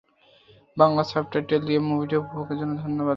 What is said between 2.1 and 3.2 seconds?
উপভোগের জন্য ধন্যবাদ।